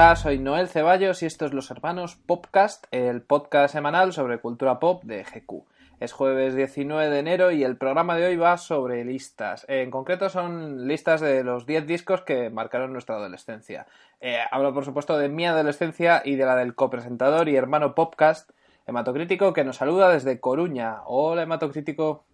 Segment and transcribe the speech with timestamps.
[0.00, 4.80] Hola, soy Noel Ceballos y esto es Los Hermanos Popcast, el podcast semanal sobre cultura
[4.80, 5.66] pop de GQ.
[6.00, 9.66] Es jueves 19 de enero y el programa de hoy va sobre listas.
[9.68, 13.86] En concreto son listas de los 10 discos que marcaron nuestra adolescencia.
[14.22, 18.52] Eh, hablo por supuesto de mi adolescencia y de la del copresentador y hermano Popcast,
[18.86, 21.02] Hematocrítico, que nos saluda desde Coruña.
[21.04, 22.24] Hola, Hematocrítico.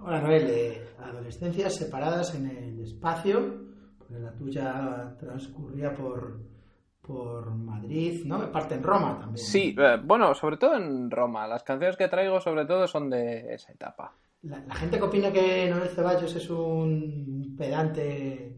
[0.00, 3.54] Hola Noel, eh, adolescencias separadas en el espacio,
[3.98, 6.40] porque la tuya transcurría por,
[7.06, 8.50] por Madrid, ¿no?
[8.50, 9.44] Parte en Roma también.
[9.44, 11.46] Sí, eh, bueno, sobre todo en Roma.
[11.46, 14.12] Las canciones que traigo sobre todo son de esa etapa.
[14.42, 18.56] La, la gente que opina que Noel Ceballos es un pedante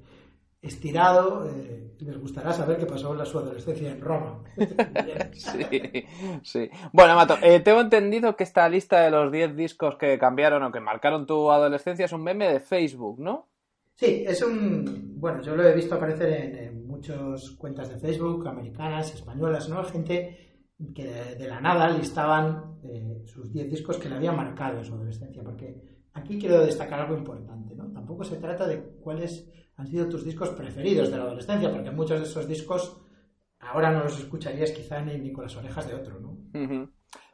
[0.66, 4.42] estirado, eh, les gustará saber que pasó la, su adolescencia en Roma.
[5.32, 6.06] Sí,
[6.42, 6.70] sí.
[6.92, 10.72] Bueno, Mato, eh, tengo entendido que esta lista de los 10 discos que cambiaron o
[10.72, 13.46] que marcaron tu adolescencia es un meme de Facebook, ¿no?
[13.94, 15.14] Sí, es un.
[15.18, 19.82] Bueno, yo lo he visto aparecer en, en muchas cuentas de Facebook, americanas, españolas, ¿no?
[19.84, 24.78] Gente que de, de la nada listaban eh, sus 10 discos que le habían marcado
[24.78, 25.42] en su adolescencia.
[25.42, 25.80] Porque
[26.12, 27.92] aquí quiero destacar algo importante, ¿no?
[27.92, 32.18] Tampoco se trata de cuáles han sido tus discos preferidos de la adolescencia, porque muchos
[32.20, 32.96] de esos discos
[33.60, 36.36] ahora no los escucharías quizá ni, ni con las orejas de otro, ¿no?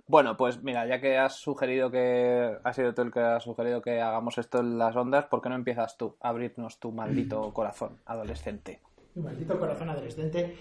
[0.06, 3.80] Bueno, pues mira, ya que has sugerido que has sido tú el que ha sugerido
[3.80, 7.50] que hagamos esto en las ondas, ¿por qué no empiezas tú a abrirnos tu maldito
[7.54, 8.80] corazón adolescente?
[9.14, 10.54] Mi maldito corazón adolescente.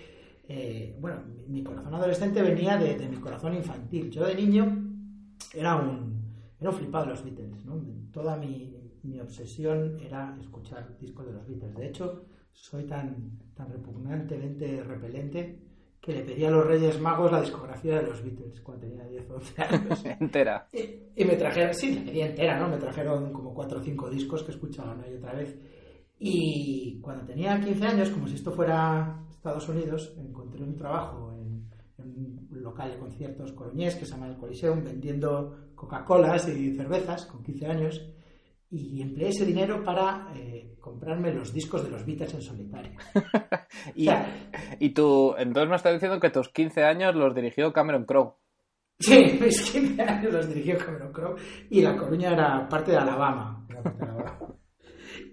[0.48, 4.10] eh, bueno, mi, corazón adolescente venía de, de mi corazón infantil.
[4.12, 4.66] Yo de niño
[5.54, 6.22] era un,
[6.60, 7.82] era un flipado de los Beatles, ¿no?
[8.12, 11.76] Toda mi, mi obsesión era escuchar discos de los Beatles.
[11.76, 15.60] De hecho, soy tan, tan repugnantemente repelente
[16.00, 19.30] que le pedí a los Reyes Magos la discografía de los Beatles cuando tenía 10
[19.30, 20.06] o 11 años.
[20.20, 20.68] Entera.
[20.74, 22.68] Y, y me trajeron, sí, la pedí entera, ¿no?
[22.68, 25.56] Me trajeron como cuatro o cinco discos que escuchaba una y otra vez.
[26.24, 31.68] Y cuando tenía 15 años, como si esto fuera Estados Unidos, encontré un trabajo en,
[31.98, 37.26] en un local de conciertos coruñés que se llama el Coliseum, vendiendo Coca-Colas y cervezas
[37.26, 38.08] con 15 años.
[38.70, 42.92] Y empleé ese dinero para eh, comprarme los discos de los Beatles en solitario.
[43.96, 44.50] Y, O sea,
[44.80, 48.36] y tú, entonces me estás diciendo que tus 15 años los dirigió Cameron Crowe.
[49.00, 51.36] Sí, mis 15 años los dirigió Cameron Crowe
[51.72, 53.66] y La Coruña era parte de Alabama.
[53.68, 54.52] Era parte de Alabama.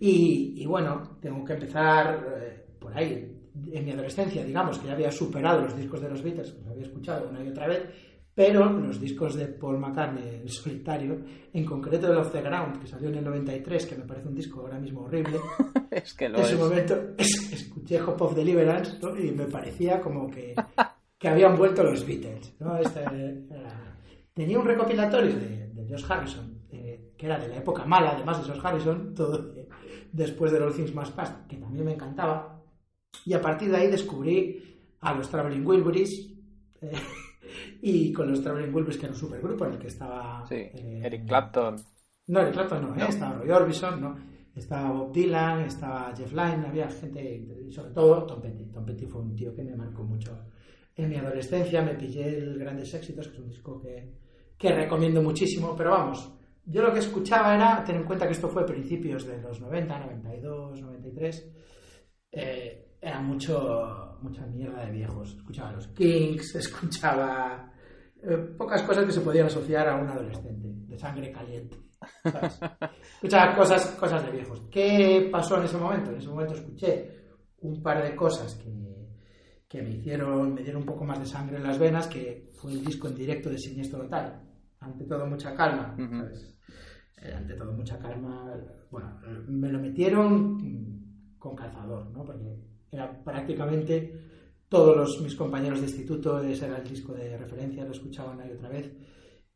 [0.00, 3.34] Y, y bueno, tengo que empezar eh, por ahí.
[3.72, 6.68] En mi adolescencia, digamos, que ya había superado los discos de los Beatles, que los
[6.70, 7.82] había escuchado una y otra vez,
[8.34, 11.18] pero los discos de Paul McCartney en solitario,
[11.52, 14.34] en concreto el Off the Ground, que salió en el 93, que me parece un
[14.36, 15.40] disco ahora mismo horrible,
[15.90, 16.50] es que lo en es.
[16.50, 19.16] su momento es- escuché Hope of Deliverance ¿no?
[19.18, 20.54] y me parecía como que,
[21.18, 22.54] que habían vuelto los Beatles.
[22.60, 22.76] ¿no?
[22.78, 23.96] Este era-
[24.32, 28.38] tenía un recopilatorio de, de George Harrison, eh, que era de la época mala, además
[28.38, 29.52] de George Harrison, todo
[30.12, 32.62] después de All Things Must Pass, que también me encantaba.
[33.24, 34.62] Y a partir de ahí descubrí
[35.00, 36.32] a los Traveling Wilburys.
[36.80, 36.92] eh,
[37.82, 41.00] y con los Traveling Wilburys, que era un supergrupo en el que estaba Sí, eh,
[41.04, 41.76] Eric Clapton.
[42.28, 42.98] no, Eric Clapton no, ¿eh?
[42.98, 43.06] No.
[43.08, 44.16] estaba Roy Orbison, ¿no?
[44.54, 48.64] estaba Bob Dylan, estaba Jeff Lynne, había gente, y sobre todo Tom Petty.
[48.72, 50.36] Tom Petty fue un tío que me marcó mucho
[50.96, 54.16] en mi adolescencia, me pillé el Grandes Éxitos, que es un disco que,
[54.58, 56.32] que recomiendo muchísimo, pero vamos,
[56.70, 59.98] yo lo que escuchaba era, ten en cuenta que esto fue principios de los 90,
[59.98, 61.52] 92, 93,
[62.32, 65.34] eh, era mucho, mucha mierda de viejos.
[65.34, 67.72] Escuchaba los Kings, escuchaba
[68.22, 71.76] eh, pocas cosas que se podían asociar a un adolescente, de sangre caliente.
[72.22, 72.60] ¿sabes?
[73.14, 74.62] Escuchaba cosas, cosas de viejos.
[74.70, 76.10] ¿Qué pasó en ese momento?
[76.10, 77.18] En ese momento escuché
[77.60, 79.08] un par de cosas que,
[79.66, 82.72] que me hicieron, me dieron un poco más de sangre en las venas, que fue
[82.72, 84.42] el disco en directo de Siniestro Total.
[84.80, 85.96] Ante todo, mucha calma.
[87.22, 88.52] Eh, ante todo, mucha calma.
[88.90, 89.10] Bueno,
[89.48, 90.58] me lo metieron
[91.38, 92.24] con calzador, ¿no?
[92.24, 92.44] Porque
[92.90, 94.12] era prácticamente
[94.68, 98.52] todos los, mis compañeros de instituto, ese era el disco de referencia, lo escuchaban y
[98.52, 98.92] otra vez.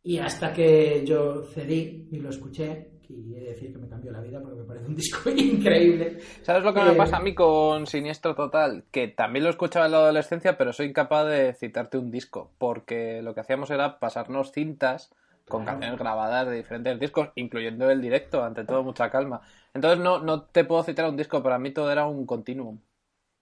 [0.02, 4.10] Y hasta que yo cedí y lo escuché, y he de decir que me cambió
[4.10, 6.18] la vida porque me parece un disco increíble.
[6.42, 8.84] ¿Sabes lo que Eh, me pasa a mí con Siniestro Total?
[8.90, 13.20] Que también lo escuchaba en la adolescencia, pero soy incapaz de citarte un disco, porque
[13.22, 15.12] lo que hacíamos era pasarnos cintas
[15.52, 19.42] con canciones grabadas de diferentes discos, incluyendo el directo, ante todo mucha calma.
[19.74, 22.78] Entonces no, no te puedo citar un disco, para mí todo era un continuum.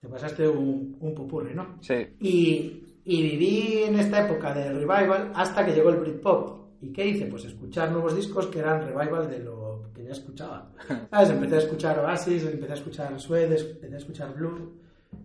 [0.01, 1.77] Te pasaste un, un pupurri, ¿no?
[1.79, 2.07] Sí.
[2.19, 6.59] Y, y viví en esta época de revival hasta que llegó el Britpop.
[6.81, 7.27] ¿Y qué hice?
[7.27, 10.71] Pues escuchar nuevos discos que eran revival de lo que ya escuchaba.
[11.11, 11.29] ¿Sabes?
[11.29, 14.73] Empecé a escuchar Oasis, empecé a escuchar Suedes, empecé a escuchar Blur.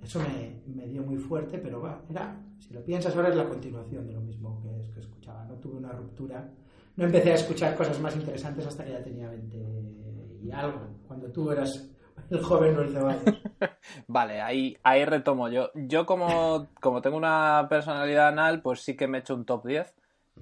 [0.03, 3.49] Eso me, me dio muy fuerte, pero va, era, si lo piensas ahora es la
[3.49, 5.45] continuación de lo mismo que, es, que escuchaba.
[5.47, 6.49] No tuve una ruptura.
[6.97, 9.57] No empecé a escuchar cosas más interesantes hasta que ya tenía 20
[10.43, 11.91] y algo, cuando tú eras
[12.31, 13.43] el joven Luis Ceballos.
[14.07, 15.71] Vale, ahí, ahí retomo yo.
[15.75, 19.67] Yo como, como tengo una personalidad anal, pues sí que me he hecho un top
[19.67, 19.95] 10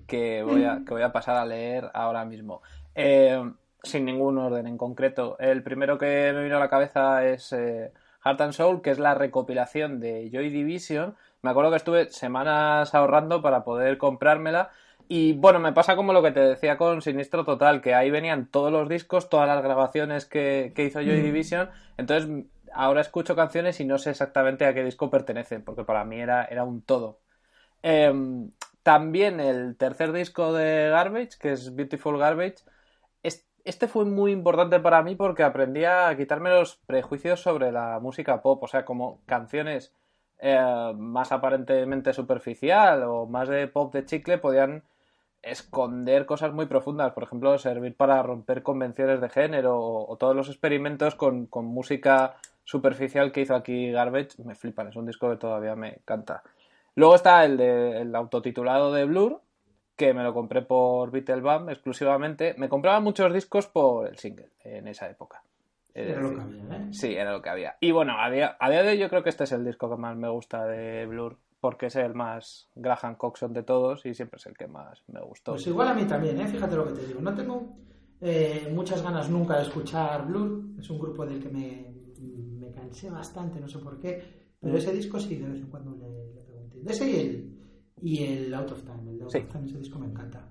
[0.06, 2.62] que voy a, que voy a pasar a leer ahora mismo.
[2.94, 3.42] Eh,
[3.82, 5.36] sin ningún orden en concreto.
[5.38, 7.92] El primero que me vino a la cabeza es eh,
[8.24, 11.14] Heart and Soul, que es la recopilación de Joy Division.
[11.42, 14.70] Me acuerdo que estuve semanas ahorrando para poder comprármela.
[15.08, 18.46] Y bueno, me pasa como lo que te decía con Sinistro Total, que ahí venían
[18.50, 21.70] todos los discos, todas las grabaciones que, que hizo Joy Division.
[21.98, 26.20] Entonces, ahora escucho canciones y no sé exactamente a qué disco pertenecen, porque para mí
[26.20, 27.18] era, era un todo.
[27.82, 28.50] Em,
[28.82, 32.56] también el tercer disco de Garbage, que es Beautiful Garbage,
[33.22, 38.00] es- este fue muy importante para mí porque aprendí a quitarme los prejuicios sobre la
[38.00, 39.92] música pop, o sea, como canciones
[40.40, 44.82] eh, más aparentemente superficial o más de pop de chicle podían
[45.44, 50.34] esconder cosas muy profundas, por ejemplo, servir para romper convenciones de género o, o todos
[50.34, 55.30] los experimentos con, con música superficial que hizo aquí Garbage, me flipan, es un disco
[55.30, 56.42] que todavía me encanta.
[56.96, 59.40] Luego está el, de, el autotitulado de Blur,
[59.96, 62.54] que me lo compré por Beatlebum exclusivamente.
[62.56, 65.42] Me compraba muchos discos por el single en esa época.
[65.92, 66.86] Era lo que había, ¿eh?
[66.90, 67.76] Sí, era lo que había.
[67.80, 69.88] Y bueno, a día, a día de hoy yo creo que este es el disco
[69.88, 74.12] que más me gusta de Blur, porque es el más Graham Coxon de todos y
[74.12, 75.52] siempre es el que más me gustó.
[75.52, 76.46] Pues igual a mí también, ¿eh?
[76.46, 77.22] fíjate lo que te digo.
[77.22, 77.74] No tengo
[78.20, 80.62] eh, muchas ganas nunca de escuchar Blur.
[80.78, 81.90] Es un grupo del que me,
[82.20, 84.22] me cansé bastante, no sé por qué.
[84.60, 86.80] Pero ese disco sí, de vez en cuando le, le pregunté.
[86.82, 87.58] De ese y el,
[88.02, 89.10] y el Out of Time.
[89.12, 89.38] El Out Sí.
[89.38, 90.46] of Time, ese disco me encanta.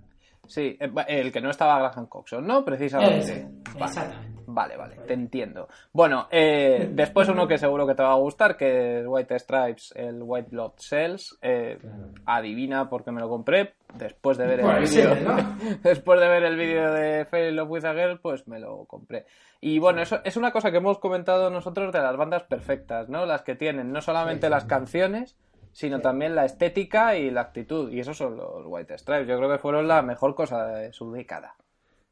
[0.48, 2.66] Sí, eh, el que no estaba Graham Coxon, ¿no?
[2.66, 3.20] Precisamente.
[3.20, 3.86] Ese, Vale.
[3.86, 4.33] exactamente.
[4.56, 5.68] Vale, vale, te entiendo.
[5.92, 9.94] Bueno, eh, después uno que seguro que te va a gustar, que es White Stripes,
[9.96, 11.38] el White Blood Cells.
[11.42, 11.80] eh.
[12.28, 13.74] Adivina por qué me lo compré.
[13.96, 15.16] Después de ver el vídeo.
[15.84, 19.26] Después de ver el vídeo de Fail with a Girl, pues me lo compré.
[19.60, 23.26] Y bueno, eso es una cosa que hemos comentado nosotros de las bandas perfectas, ¿no?
[23.26, 25.36] Las que tienen no solamente Sí, sí, las canciones,
[25.72, 26.04] sino Sí.
[26.04, 27.92] también la estética y la actitud.
[27.92, 29.28] Y esos son los White Stripes.
[29.28, 31.56] Yo creo que fueron la mejor cosa de su década.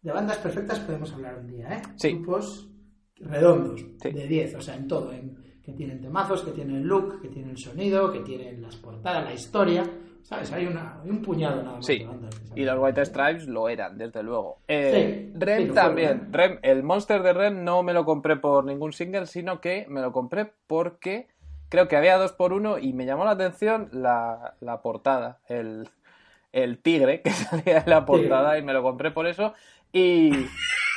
[0.01, 1.81] De bandas perfectas podemos hablar un día, ¿eh?
[1.95, 2.13] Sí.
[2.13, 2.69] Grupos
[3.18, 4.12] redondos, Sí.
[4.12, 5.12] de 10, o sea, en todo.
[5.13, 9.33] En, que tienen temazos, que tienen look, que tienen sonido, que tienen las portadas, la
[9.33, 9.83] historia.
[10.24, 10.51] ¿Sabes?
[10.51, 12.36] Hay, una, hay un puñado nada más Sí, de bandas.
[12.56, 14.59] y los White Stripes lo eran, desde luego.
[14.68, 16.31] Eh, Sí, Rem sí, también.
[16.31, 20.00] Rem, el Monster de Rem no me lo compré por ningún single, sino que me
[20.01, 21.27] lo compré porque
[21.69, 25.89] creo que había dos por uno y me llamó la atención la, la portada, el,
[26.51, 29.53] el tigre que salía en la portada y me lo compré por eso.
[29.93, 30.31] Y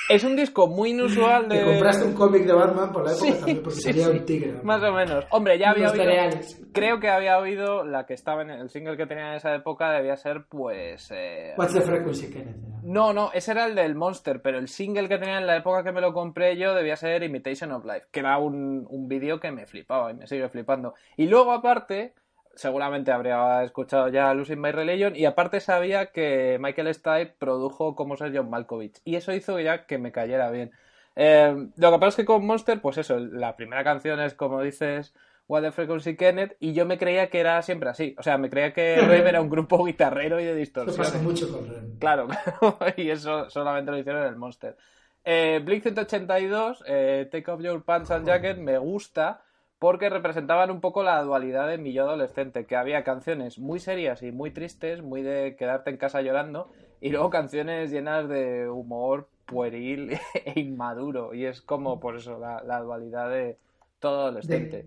[0.08, 1.58] es un disco muy inusual de...
[1.58, 4.10] Te compraste un cómic de Batman por la época Sí, también, porque sí, salía sí.
[4.10, 4.52] un tigre.
[4.52, 4.62] ¿no?
[4.62, 5.24] Más o menos.
[5.30, 6.04] Hombre, ya había oído...
[6.04, 6.62] cereales.
[6.72, 9.90] Creo que había oído la que estaba en el single que tenía en esa época,
[9.92, 11.10] debía ser pues...
[11.10, 12.56] eh, What's the frequency, Kenneth?
[12.84, 15.82] no, no, ese era el del Monster, pero el single que tenía en la época
[15.82, 19.40] que me lo compré yo debía ser Imitation of Life, que era un, un vídeo
[19.40, 20.92] que me flipaba y me sigue flipando.
[21.16, 22.12] Y luego aparte,
[22.56, 28.16] seguramente habría escuchado ya Losing My Religion, y aparte sabía que Michael Stipe produjo como
[28.16, 30.72] ser John Malkovich, y eso hizo ya que me cayera bien.
[31.16, 34.62] Eh, lo que pasa es que con Monster, pues eso, la primera canción es como
[34.62, 35.14] dices...
[35.46, 38.14] What the Frequency Kenneth, y yo me creía que era siempre así.
[38.18, 40.96] O sea, me creía que Rem era un grupo guitarrero y de distorsión.
[40.96, 41.98] pasa mucho con.
[41.98, 44.76] Claro, claro, y eso solamente lo hicieron en el Monster.
[45.24, 49.42] Eh, Blink 182, eh, Take Off Your Pants and Jacket, me gusta
[49.84, 54.22] porque representaban un poco la dualidad de mi yo adolescente, que había canciones muy serias
[54.22, 56.72] y muy tristes, muy de quedarte en casa llorando,
[57.02, 62.62] y luego canciones llenas de humor pueril e inmaduro, y es como, por eso, la,
[62.64, 63.58] la dualidad de
[63.98, 64.86] todo adolescente.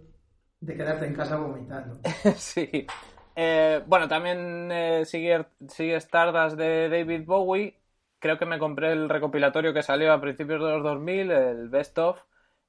[0.61, 1.99] De, de quedarte en casa vomitando.
[2.35, 2.87] sí.
[3.35, 7.75] Eh, bueno, también eh, sigue, sigue Stardust de David Bowie.
[8.17, 11.99] Creo que me compré el recopilatorio que salió a principios de los 2000, el Best
[11.99, 12.19] of,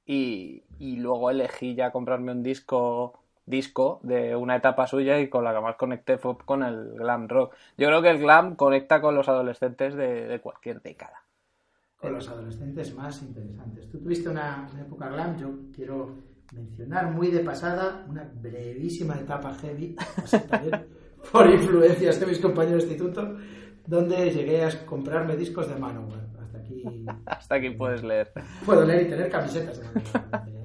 [0.09, 0.63] y,
[0.97, 3.13] luego elegí ya comprarme un disco
[3.45, 7.27] disco de una etapa suya y con la que más conecté fue con el glam
[7.27, 7.55] rock.
[7.77, 11.23] Yo creo que el glam conecta con los adolescentes de, cualquier década.
[11.99, 13.89] con los adolescentes más interesantes.
[13.89, 16.15] Tú tuviste una, época glam, yo quiero
[16.53, 19.95] mencionar muy de pasada una brevísima etapa heavy,
[21.31, 23.35] por influencias de mis compañeros de instituto,
[23.85, 26.18] donde llegué a comprarme discos de Manowar.
[26.69, 28.31] Hasta aquí Hasta aquí puedes leer.
[28.65, 30.43] puedo leer y tener camisetas Manowar.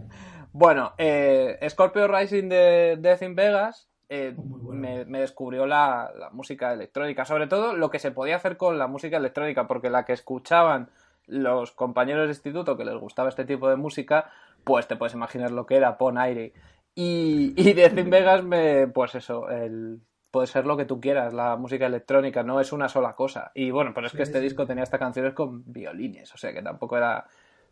[0.52, 4.80] Bueno, eh, Scorpio Rising de Death in Vegas eh, bueno.
[4.80, 8.78] me, me descubrió la, la música electrónica, sobre todo lo que se podía hacer con
[8.78, 10.90] la música electrónica, porque la que escuchaban
[11.26, 14.30] los compañeros de instituto que les gustaba este tipo de música,
[14.62, 16.52] pues te puedes imaginar lo que era Pon Aire.
[16.94, 20.00] Y, y Death in Vegas, me, pues eso, el,
[20.34, 23.52] puede ser lo que tú quieras, la música electrónica, no es una sola cosa.
[23.54, 24.44] Y bueno, pero es que Sí, este sí.
[24.44, 27.24] disco tenía hasta canciones con violines, o sea que tampoco era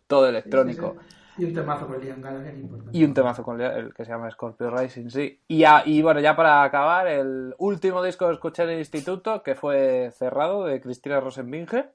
[0.07, 0.95] todo electrónico.
[1.37, 1.43] Sí.
[1.43, 2.97] Y un temazo con Liam Gallagher importante.
[2.97, 5.41] Y un temazo con el que se llama Scorpio Rising, sí.
[5.49, 9.43] Y, ya- y bueno, ya para acabar, el último disco que escuché en el instituto,
[9.43, 11.87] que fue Cerrado, de Cristina Rosenbinge.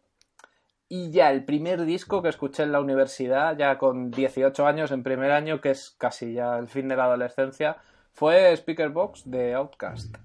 [0.90, 5.04] Y ya el primer disco que escuché en la universidad, ya con 18 años, en
[5.04, 7.78] primer año, que es casi ya el fin de la adolescencia,
[8.14, 10.16] fue Speaker Box de Outcast.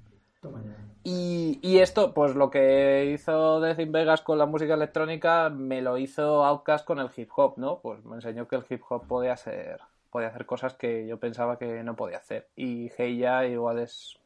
[0.43, 0.77] Toma ya.
[1.05, 5.81] Y, y esto, pues lo que hizo Death in Vegas con la música electrónica, me
[5.83, 7.81] lo hizo Outkast con el hip hop, ¿no?
[7.81, 9.81] Pues me enseñó que el hip hop podía ser,
[10.11, 12.49] podía hacer cosas que yo pensaba que no podía hacer.
[12.57, 14.19] Y Hey Ya igual es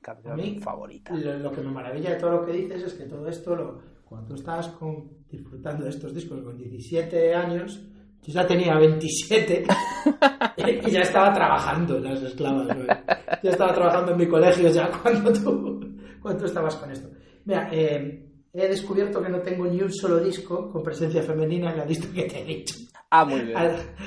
[0.00, 1.14] canción mí, favorita.
[1.14, 3.80] Lo, lo que me maravilla de todo lo que dices es que todo esto, lo,
[4.04, 7.86] cuando tú estabas con- disfrutando de estos discos con 17 años,
[8.22, 9.64] yo ya tenía 27
[10.56, 12.68] y ya estaba trabajando en las esclavas.
[12.68, 12.84] ¿no?
[13.42, 15.80] Ya estaba trabajando en mi colegio ya cuando tú,
[16.20, 17.08] cuando tú estabas con esto.
[17.44, 21.78] Mira, eh, he descubierto que no tengo ni un solo disco con presencia femenina en
[21.78, 22.76] la lista que te he dicho.
[23.10, 23.58] Ah, muy bien.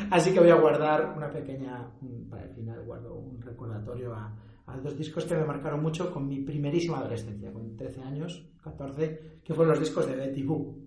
[0.10, 1.92] Así que voy a guardar una pequeña,
[2.30, 4.34] para el final guardo un recordatorio a,
[4.68, 9.42] a dos discos que me marcaron mucho con mi primerísima adolescencia, con 13 años, 14,
[9.44, 10.85] que fueron los discos de Betty Boo.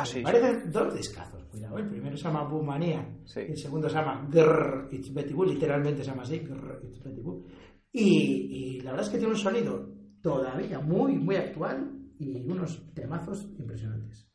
[0.00, 0.20] Ah, sí.
[0.22, 3.40] Parecen dos discazos, cuidado, el primero se llama Boo Manía, Sí.
[3.40, 7.20] el segundo se llama Grrr, It's Betty Boo, literalmente se llama así, Grrr, It's Betty
[7.20, 7.44] Boo.
[7.92, 9.88] Y, y la verdad es que tiene un sonido
[10.22, 14.28] todavía muy, muy actual y unos temazos impresionantes.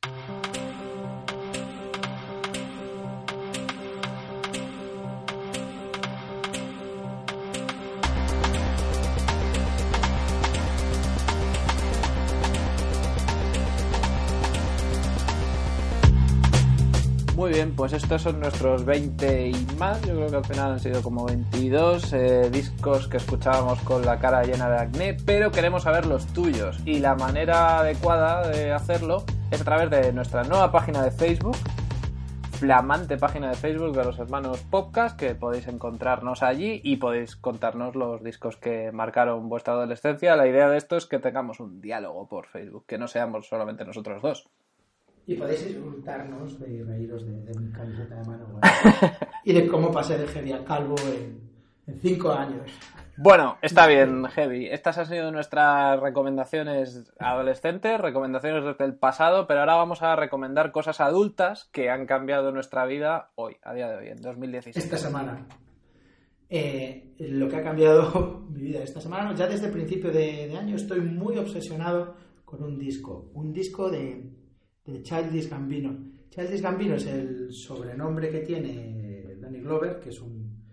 [17.71, 20.01] Pues estos son nuestros 20 y más.
[20.01, 24.19] Yo creo que al final han sido como 22 eh, discos que escuchábamos con la
[24.19, 26.79] cara llena de acné, pero queremos saber los tuyos.
[26.85, 31.57] Y la manera adecuada de hacerlo es a través de nuestra nueva página de Facebook,
[32.51, 37.95] flamante página de Facebook de los hermanos Podcast, que podéis encontrarnos allí y podéis contarnos
[37.95, 40.35] los discos que marcaron vuestra adolescencia.
[40.35, 43.85] La idea de esto es que tengamos un diálogo por Facebook, que no seamos solamente
[43.85, 44.49] nosotros dos.
[45.25, 48.59] Y podéis insultarnos y reíros de, de mi camiseta de mano.
[49.45, 51.39] y de cómo pasé de heavy a calvo en,
[51.87, 52.69] en cinco años.
[53.15, 54.67] Bueno, está bien, Heavy.
[54.67, 60.71] Estas han sido nuestras recomendaciones adolescentes, recomendaciones desde el pasado, pero ahora vamos a recomendar
[60.71, 64.75] cosas adultas que han cambiado nuestra vida hoy, a día de hoy, en 2016.
[64.75, 65.47] Esta semana.
[66.49, 70.57] Eh, lo que ha cambiado mi vida esta semana, ya desde el principio de, de
[70.57, 72.15] año estoy muy obsesionado
[72.45, 73.29] con un disco.
[73.35, 74.27] Un disco de,
[74.85, 75.97] de Childish Gambino.
[76.29, 80.63] Childish Gambino es el sobrenombre que tiene Danny Glover, que es un,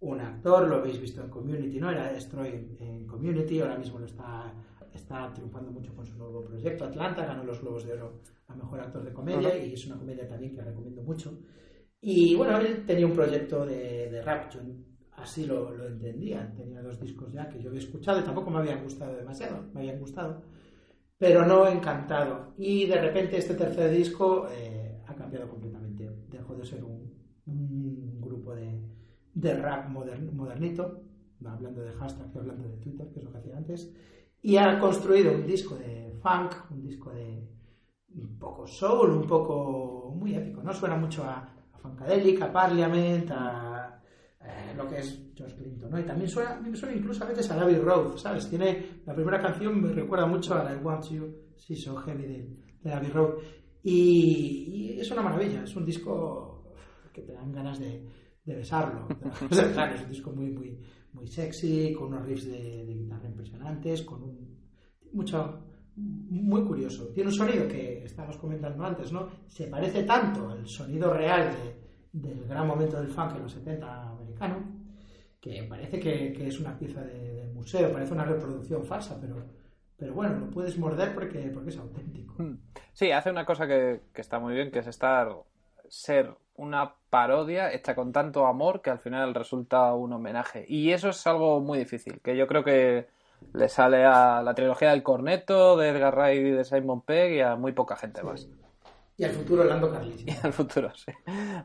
[0.00, 1.90] un actor, lo habéis visto en Community, ¿no?
[1.90, 4.52] Era Destroy en, Community, ahora mismo lo está,
[4.92, 6.84] está triunfando mucho con su nuevo proyecto.
[6.84, 9.58] Atlanta ganó los Globos de Oro a Mejor Actor de Comedia Ajá.
[9.58, 11.38] y es una comedia también que recomiendo mucho.
[12.00, 14.60] Y bueno, él tenía un proyecto de, de rap, yo
[15.12, 16.52] así lo, lo entendía.
[16.54, 19.80] Tenía dos discos ya que yo había escuchado y tampoco me habían gustado demasiado, me
[19.80, 20.42] habían gustado,
[21.24, 22.52] pero no encantado.
[22.58, 26.06] Y de repente este tercer disco eh, ha cambiado completamente.
[26.28, 28.78] Dejó de ser un, grupo de,
[29.32, 31.00] de rap modern- modernito,
[31.46, 33.90] hablando de hashtag, y hablando de Twitter, que es lo que hacía antes,
[34.42, 37.48] y ha construido un disco de funk, un disco de
[38.16, 40.74] un poco soul, un poco muy épico, ¿no?
[40.74, 41.36] Suena mucho a,
[41.72, 43.73] a Funkadelic, a Parliament, a
[44.44, 45.98] eh, lo que es George Clinton, ¿no?
[45.98, 48.48] Y también suena, suena incluso a veces a Abbey Road, ¿sabes?
[48.48, 52.56] Tiene, la primera canción me recuerda mucho a la Want You, sí, So Heavy de,
[52.82, 53.34] de Abbey Road.
[53.82, 56.72] Y, es una maravilla, es un disco
[57.12, 58.06] que te dan ganas de,
[58.44, 59.08] besarlo.
[59.50, 60.78] Es un disco muy, muy,
[61.12, 64.54] muy sexy, con unos riffs de, guitarra impresionantes, con un
[65.12, 65.64] mucho
[65.96, 67.08] muy curioso.
[67.14, 69.28] Tiene un sonido que estábamos comentando antes, ¿no?
[69.46, 71.84] Se parece tanto al sonido real de-
[72.14, 74.64] del gran momento del funk en los 70 americano,
[75.40, 79.36] que parece que, que es una pieza de, de museo, parece una reproducción falsa, pero,
[79.96, 82.34] pero bueno, lo puedes morder porque, porque es auténtico.
[82.92, 85.28] Sí, hace una cosa que, que está muy bien, que es estar
[85.88, 90.64] ser una parodia hecha con tanto amor que al final resulta un homenaje.
[90.68, 93.08] Y eso es algo muy difícil, que yo creo que
[93.52, 97.40] le sale a la trilogía del corneto, de Edgar Wright y de Simon Pegg y
[97.40, 98.48] a muy poca gente más.
[99.16, 100.26] Y al futuro Lando Carlisi.
[100.28, 101.12] Y al futuro, sí.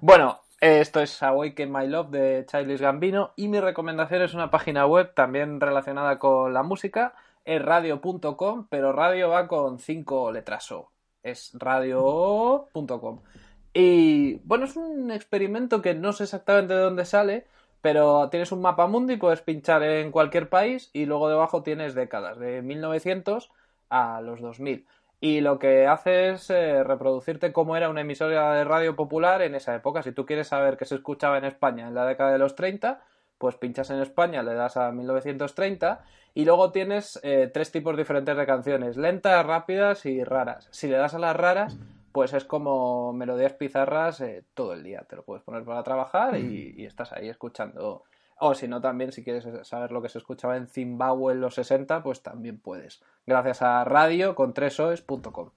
[0.02, 4.86] Bueno, esto es Awaken My Love de Childish Gambino y mi recomendación es una página
[4.86, 7.13] web también relacionada con la música,
[7.46, 10.92] es radio.com, pero radio va con cinco letras O.
[11.24, 13.22] Es radio.com.
[13.74, 17.46] Y bueno, es un experimento que no sé exactamente de dónde sale,
[17.82, 22.38] pero tienes un mapa mundi, puedes pinchar en cualquier país y luego debajo tienes décadas,
[22.38, 23.51] de 1900
[23.89, 24.86] a los 2000.
[25.22, 29.54] Y lo que hace es eh, reproducirte cómo era una emisora de radio popular en
[29.54, 30.02] esa época.
[30.02, 33.02] Si tú quieres saber qué se escuchaba en España en la década de los 30,
[33.38, 38.36] pues pinchas en España, le das a 1930 y luego tienes eh, tres tipos diferentes
[38.38, 40.70] de canciones, lentas, rápidas y raras.
[40.72, 41.78] Si le das a las raras,
[42.14, 45.06] pues es como melodías pizarras eh, todo el día.
[45.10, 48.04] Te lo puedes poner para trabajar y, y estás ahí escuchando.
[48.39, 51.55] O si no, también si quieres saber lo que se escuchaba en Zimbabue en los
[51.55, 53.01] 60, pues también puedes.
[53.27, 55.50] Gracias a radio con 3oes.com.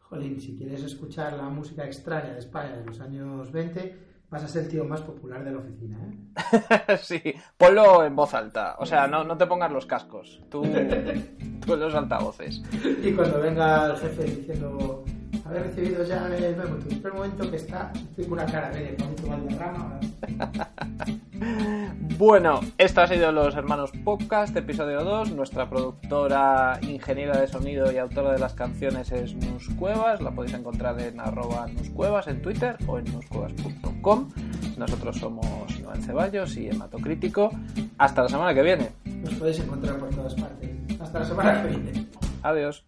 [0.00, 3.96] Jolín, si quieres escuchar la música extraña de España de los años 20,
[4.30, 6.96] vas a ser el tío más popular de la oficina, ¿eh?
[7.02, 7.20] sí,
[7.56, 8.76] ponlo en voz alta.
[8.78, 10.42] O sea, no, no te pongas los cascos.
[10.48, 10.62] Tú,
[11.64, 12.62] tú en los altavoces.
[13.02, 15.04] Y cuando venga el jefe diciendo,
[15.46, 18.96] haber recibido ya el memo, espera un momento que está, estoy con una cara de
[19.26, 20.00] Valderrama.
[22.18, 25.32] Bueno, esto ha sido Los Hermanos Podcast, episodio 2.
[25.32, 30.22] Nuestra productora, ingeniera de sonido y autora de las canciones es Nus Cuevas.
[30.22, 34.30] La podéis encontrar en arroba nuscuevas en Twitter o en nuscuevas.com.
[34.78, 37.50] Nosotros somos Noel Ceballos y Hematocrítico.
[37.98, 38.92] Hasta la semana que viene.
[39.04, 40.70] Nos podéis encontrar por todas partes.
[40.98, 42.06] Hasta la semana que viene.
[42.42, 42.82] Adiós.